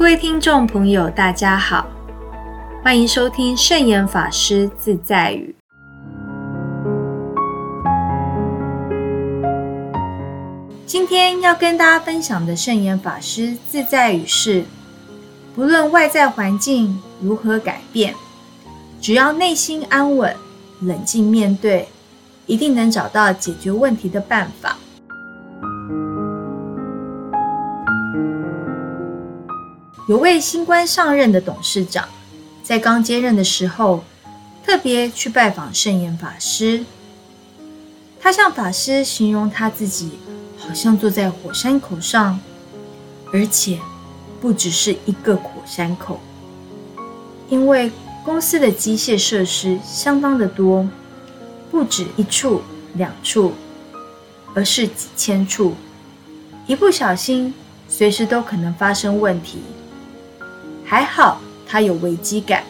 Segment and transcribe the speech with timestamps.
[0.00, 1.86] 各位听众朋友，大家好，
[2.82, 5.54] 欢迎收听圣严法师自在语。
[10.86, 14.64] 今天要跟大家分享的圣严法师自在语是：
[15.54, 18.14] 不论外在环境如何改变，
[19.02, 20.34] 只要内心安稳、
[20.80, 21.86] 冷静面对，
[22.46, 24.78] 一定能找到解决问题的办法。
[30.06, 32.08] 有位新官上任的董事长，
[32.62, 34.02] 在刚接任的时候，
[34.64, 36.84] 特别去拜访圣严法师。
[38.20, 40.12] 他向法师形容他自己
[40.58, 42.40] 好像坐在火山口上，
[43.32, 43.78] 而且
[44.40, 46.18] 不只是一个火山口，
[47.48, 47.92] 因为
[48.24, 50.88] 公司的机械设施相当的多，
[51.70, 52.62] 不止一处、
[52.94, 53.52] 两处，
[54.54, 55.74] 而是几千处，
[56.66, 57.54] 一不小心，
[57.88, 59.60] 随时都可能发生问题。
[60.90, 62.64] 还好他有危机感，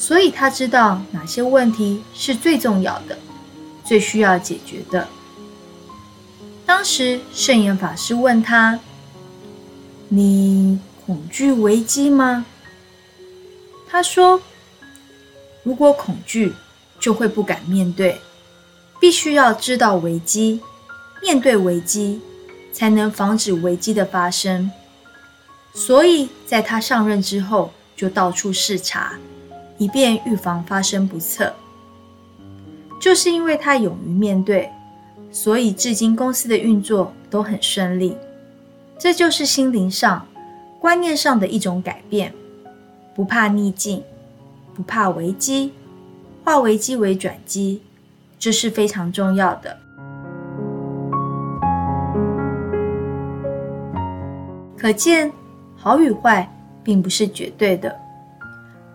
[0.00, 3.16] 所以他知道哪些问题是最重要的、
[3.84, 5.06] 最需要解决的。
[6.66, 8.80] 当时圣严法师问他
[10.10, 12.44] ：“你恐惧危机吗？”
[13.88, 14.42] 他说
[15.62, 16.52] ：“如果恐惧，
[16.98, 18.20] 就会不敢面对。
[19.00, 20.60] 必须要知道危机，
[21.22, 22.20] 面对危机，
[22.72, 24.68] 才能防止危机的发生。”
[25.78, 29.12] 所以，在他上任之后，就到处视察，
[29.76, 31.52] 以便预防发生不测。
[32.98, 34.70] 就是因为他勇于面对，
[35.30, 38.16] 所以至今公司的运作都很顺利。
[38.98, 40.26] 这就是心灵上、
[40.80, 42.32] 观念上的一种改变，
[43.14, 44.02] 不怕逆境，
[44.72, 45.74] 不怕危机，
[46.42, 47.82] 化危机为转机，
[48.38, 49.76] 这是非常重要的。
[54.78, 55.30] 可见。
[55.86, 56.52] 好与坏
[56.82, 57.96] 并不是绝对的。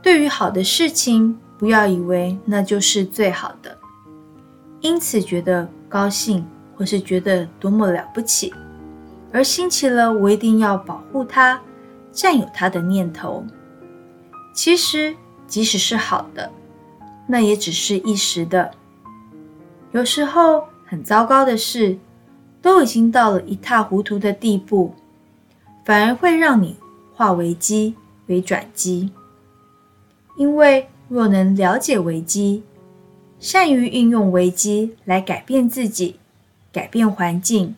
[0.01, 3.77] 对于好的事情，不要以为那就是最好的，
[4.81, 8.53] 因此觉得高兴或是觉得多么了不起，
[9.31, 11.61] 而兴起了我一定要保护它、
[12.11, 13.45] 占有它的念头。
[14.53, 15.15] 其实，
[15.47, 16.51] 即使是好的，
[17.25, 18.69] 那也只是一时的。
[19.93, 21.97] 有时候，很糟糕的事
[22.61, 24.93] 都已经到了一塌糊涂的地步，
[25.85, 26.75] 反而会让你。
[27.21, 27.93] 化危机
[28.25, 29.11] 为转机，
[30.37, 32.63] 因为若能了解危机，
[33.39, 36.15] 善于运用危机来改变自己、
[36.73, 37.75] 改变环境，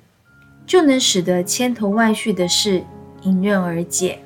[0.66, 2.86] 就能使得千头万绪的事
[3.24, 4.20] 迎刃而解，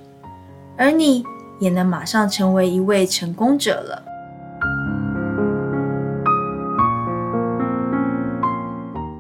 [0.78, 1.25] 而你
[1.59, 4.03] 也能马上成为一位成功者了。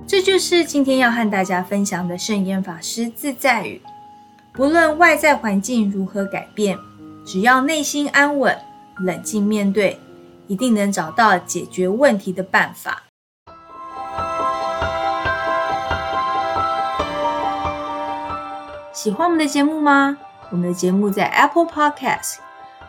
[0.05, 3.81] 这就是今天要和大家分享的圣严法师自在语。
[4.57, 6.79] 不论外在环境如何改变，
[7.23, 8.57] 只要内心安稳、
[8.97, 9.99] 冷静面对，
[10.47, 13.03] 一定能找到解决问题的办法。
[18.91, 20.17] 喜欢我们的节目吗？
[20.49, 22.37] 我们的节目在 Apple Podcast、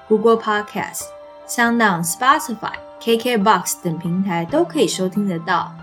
[0.09, 1.03] Google Podcast、
[1.47, 5.75] SoundOn、Spotify、KKBox 等平台都可以收听得到。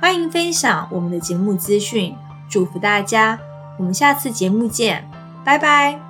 [0.00, 2.16] 欢迎分享我们的节目资讯，
[2.48, 3.38] 祝福大家！
[3.78, 5.06] 我们下次节目见。
[5.46, 6.05] 拜拜。